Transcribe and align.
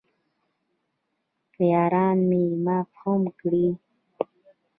که 1.53 1.61
یاران 1.73 2.17
مې 2.29 2.41
معاف 2.65 2.89
هم 3.01 3.21
کړي. 3.39 3.67